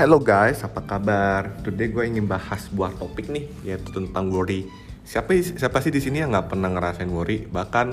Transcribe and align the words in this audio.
Hello 0.00 0.16
guys, 0.16 0.64
apa 0.64 0.80
kabar? 0.80 1.60
Today 1.60 1.92
gue 1.92 2.00
ingin 2.08 2.24
bahas 2.24 2.72
sebuah 2.72 2.96
topik 2.96 3.28
nih, 3.28 3.44
yaitu 3.68 3.92
tentang 3.92 4.32
worry. 4.32 4.64
Siapa 5.04 5.36
siapa 5.36 5.76
sih 5.84 5.92
di 5.92 6.00
sini 6.00 6.24
yang 6.24 6.32
nggak 6.32 6.56
pernah 6.56 6.72
ngerasain 6.72 7.12
worry? 7.12 7.44
Bahkan, 7.44 7.86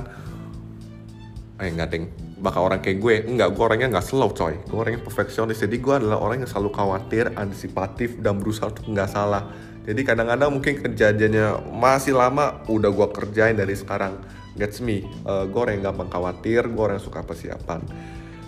eh 1.60 1.68
nggak 1.68 1.90
deng, 1.92 2.08
bahkan 2.40 2.64
orang 2.64 2.80
kayak 2.80 3.04
gue, 3.04 3.28
enggak, 3.28 3.52
gue 3.52 3.60
orangnya 3.60 4.00
nggak 4.00 4.08
slow 4.08 4.32
coy. 4.32 4.56
Gue 4.56 4.88
orangnya 4.88 5.04
perfeksionis, 5.04 5.60
jadi 5.60 5.76
gue 5.76 5.94
adalah 6.00 6.24
orang 6.24 6.48
yang 6.48 6.48
selalu 6.48 6.72
khawatir, 6.72 7.28
antisipatif, 7.36 8.16
dan 8.24 8.40
berusaha 8.40 8.72
untuk 8.72 8.88
nggak 8.88 9.12
salah. 9.12 9.52
Jadi 9.84 10.08
kadang-kadang 10.08 10.48
mungkin 10.48 10.80
kejadiannya 10.80 11.76
masih 11.76 12.16
lama, 12.16 12.64
udah 12.72 12.88
gue 12.88 13.08
kerjain 13.20 13.60
dari 13.60 13.76
sekarang. 13.76 14.16
That's 14.56 14.80
me. 14.80 15.04
Uh, 15.28 15.44
gue 15.44 15.60
orang 15.60 15.84
yang 15.84 15.92
gampang 15.92 16.08
khawatir, 16.08 16.72
gue 16.72 16.84
orang 16.88 17.04
yang 17.04 17.08
suka 17.12 17.20
persiapan. 17.28 17.84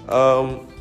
Um, 0.07 0.78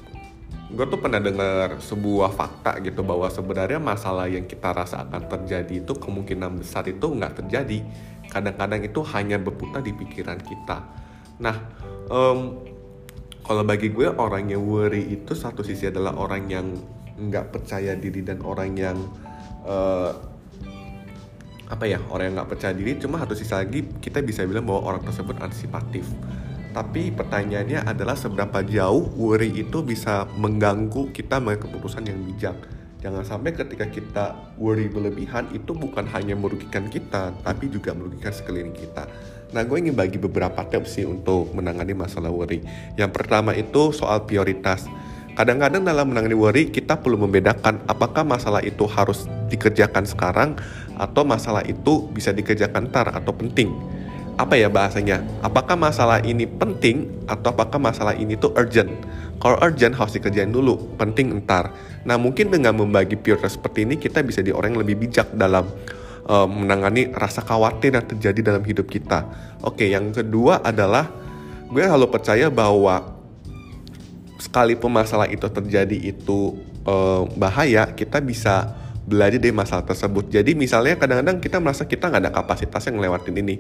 gue 0.69 0.85
tuh 0.85 1.01
pernah 1.01 1.17
dengar 1.17 1.81
sebuah 1.81 2.29
fakta 2.37 2.77
gitu 2.85 3.01
bahwa 3.01 3.33
sebenarnya 3.33 3.81
masalah 3.81 4.29
yang 4.29 4.45
kita 4.45 4.77
rasa 4.77 5.09
akan 5.09 5.25
terjadi 5.25 5.81
itu 5.81 5.97
kemungkinan 5.97 6.61
besar 6.61 6.85
itu 6.85 7.09
nggak 7.09 7.41
terjadi. 7.41 7.81
Kadang-kadang 8.29 8.85
itu 8.85 9.01
hanya 9.17 9.41
berputar 9.41 9.81
di 9.81 9.97
pikiran 9.97 10.37
kita. 10.37 10.85
Nah 11.41 11.57
um, 12.13 12.61
kalau 13.49 13.65
bagi 13.65 13.89
gue 13.89 14.13
orang 14.13 14.53
yang 14.53 14.61
worry 14.61 15.09
itu 15.09 15.33
satu 15.33 15.65
sisi 15.65 15.89
adalah 15.89 16.13
orang 16.21 16.45
yang 16.53 16.67
nggak 17.17 17.49
percaya 17.49 17.97
diri 17.97 18.21
dan 18.21 18.45
orang 18.45 18.77
yang 18.77 19.01
uh, 19.65 20.13
apa 21.69 21.85
ya 21.89 21.97
orang 22.13 22.29
yang 22.29 22.45
nggak 22.45 22.51
percaya 22.53 22.77
diri. 22.77 23.01
Cuma 23.01 23.17
satu 23.25 23.33
sisi 23.33 23.57
lagi 23.57 23.89
kita 24.05 24.21
bisa 24.21 24.45
bilang 24.45 24.69
bahwa 24.69 24.85
orang 24.85 25.01
tersebut 25.01 25.41
antisipatif 25.41 26.05
tapi 26.73 27.11
pertanyaannya 27.11 27.89
adalah 27.89 28.15
seberapa 28.15 28.61
jauh 28.65 29.09
worry 29.17 29.51
itu 29.57 29.81
bisa 29.81 30.29
mengganggu 30.37 31.11
kita 31.17 31.41
mengambil 31.41 31.69
keputusan 31.69 32.05
yang 32.05 32.21
bijak. 32.29 32.57
Jangan 32.99 33.23
sampai 33.23 33.55
ketika 33.55 33.87
kita 33.87 34.25
worry 34.59 34.91
berlebihan 34.91 35.47
itu 35.55 35.71
bukan 35.71 36.03
hanya 36.11 36.35
merugikan 36.35 36.91
kita, 36.91 37.31
tapi 37.47 37.71
juga 37.71 37.95
merugikan 37.95 38.35
sekeliling 38.35 38.75
kita. 38.75 39.07
Nah, 39.55 39.63
gue 39.65 39.79
ingin 39.81 39.95
bagi 39.95 40.19
beberapa 40.19 40.67
tips 40.67 40.99
sih 40.99 41.07
untuk 41.07 41.55
menangani 41.55 41.95
masalah 41.95 42.29
worry. 42.29 42.61
Yang 42.99 43.11
pertama 43.15 43.55
itu 43.55 43.95
soal 43.95 44.27
prioritas. 44.27 44.85
Kadang-kadang 45.39 45.87
dalam 45.87 46.11
menangani 46.11 46.35
worry, 46.35 46.75
kita 46.75 46.99
perlu 46.99 47.23
membedakan 47.23 47.87
apakah 47.87 48.27
masalah 48.27 48.61
itu 48.67 48.83
harus 48.91 49.31
dikerjakan 49.47 50.03
sekarang 50.03 50.59
atau 50.99 51.23
masalah 51.23 51.63
itu 51.63 52.11
bisa 52.11 52.35
dikerjakan 52.35 52.91
ntar 52.91 53.15
atau 53.15 53.31
penting 53.31 53.98
apa 54.39 54.55
ya 54.55 54.71
bahasanya? 54.71 55.27
Apakah 55.43 55.75
masalah 55.75 56.23
ini 56.23 56.47
penting 56.47 57.27
atau 57.27 57.51
apakah 57.51 57.83
masalah 57.83 58.15
ini 58.15 58.39
tuh 58.39 58.55
urgent? 58.55 58.87
Kalau 59.43 59.59
urgent 59.59 59.99
harus 59.99 60.15
dikerjain 60.15 60.55
dulu, 60.55 60.95
penting 60.95 61.35
entar. 61.35 61.75
Nah 62.07 62.15
mungkin 62.15 62.55
dengan 62.55 62.79
membagi 62.79 63.19
prioritas 63.19 63.59
seperti 63.59 63.83
ini 63.83 63.99
kita 63.99 64.23
bisa 64.23 64.39
di 64.39 64.55
orang 64.55 64.79
yang 64.79 64.87
lebih 64.87 65.11
bijak 65.11 65.35
dalam 65.35 65.67
uh, 66.31 66.47
menangani 66.47 67.11
rasa 67.11 67.43
khawatir 67.43 67.99
yang 67.99 68.07
terjadi 68.07 68.55
dalam 68.55 68.63
hidup 68.63 68.87
kita. 68.87 69.27
Oke, 69.67 69.91
yang 69.91 70.15
kedua 70.15 70.63
adalah 70.63 71.11
gue 71.67 71.83
selalu 71.83 72.07
percaya 72.07 72.47
bahwa 72.47 73.19
sekalipun 74.39 74.95
masalah 74.95 75.27
itu 75.27 75.51
terjadi 75.51 76.15
itu 76.15 76.55
uh, 76.87 77.27
bahaya, 77.35 77.91
kita 77.91 78.23
bisa 78.23 78.71
belajar 79.09 79.41
dari 79.41 79.57
masalah 79.57 79.89
tersebut. 79.89 80.29
Jadi 80.29 80.53
misalnya 80.53 81.01
kadang-kadang 81.01 81.41
kita 81.41 81.57
merasa 81.59 81.89
kita 81.89 82.13
nggak 82.13 82.29
ada 82.29 82.33
kapasitas 82.33 82.85
yang 82.85 83.01
ngelewatin 83.01 83.35
ini. 83.41 83.57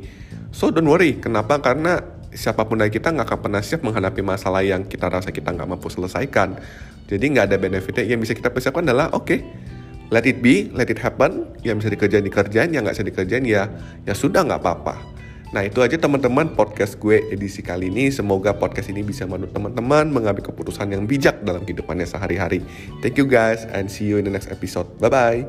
So 0.52 0.68
don't 0.68 0.84
worry, 0.84 1.16
kenapa? 1.16 1.56
Karena 1.64 1.96
siapa 2.28 2.68
pun 2.68 2.76
dari 2.76 2.92
kita 2.92 3.08
nggak 3.08 3.24
akan 3.24 3.38
pernah 3.40 3.62
siap 3.64 3.80
menghadapi 3.80 4.20
masalah 4.20 4.60
yang 4.60 4.84
kita 4.84 5.08
rasa 5.08 5.32
kita 5.32 5.56
nggak 5.56 5.64
mampu 5.64 5.88
selesaikan. 5.88 6.60
Jadi 7.08 7.24
nggak 7.32 7.48
ada 7.48 7.56
benefitnya. 7.56 8.04
Yang 8.04 8.28
bisa 8.28 8.32
kita 8.36 8.52
persiapkan 8.52 8.84
adalah 8.84 9.08
oke, 9.16 9.24
okay, 9.24 9.40
let 10.12 10.28
it 10.28 10.44
be, 10.44 10.68
let 10.76 10.92
it 10.92 11.00
happen. 11.00 11.48
Yang 11.64 11.84
bisa 11.84 11.88
dikerjain 11.96 12.24
dikerjain, 12.28 12.68
yang 12.76 12.84
nggak 12.84 13.00
bisa 13.00 13.06
dikerjain 13.08 13.44
ya 13.48 13.72
ya 14.04 14.12
sudah 14.12 14.44
nggak 14.44 14.60
apa-apa. 14.60 15.17
Nah 15.52 15.64
itu 15.64 15.80
aja 15.80 15.96
teman-teman 15.96 16.52
podcast 16.52 17.00
gue 17.00 17.24
edisi 17.32 17.64
kali 17.64 17.88
ini. 17.88 18.12
Semoga 18.12 18.52
podcast 18.56 18.92
ini 18.92 19.00
bisa 19.00 19.24
menurut 19.24 19.52
teman-teman 19.52 20.12
mengambil 20.12 20.44
keputusan 20.44 20.92
yang 20.92 21.08
bijak 21.08 21.40
dalam 21.44 21.64
kehidupannya 21.64 22.04
sehari-hari. 22.04 22.60
Thank 23.00 23.16
you 23.16 23.24
guys 23.24 23.64
and 23.72 23.88
see 23.88 24.04
you 24.08 24.20
in 24.20 24.28
the 24.28 24.32
next 24.32 24.52
episode. 24.52 24.88
Bye-bye. 25.00 25.48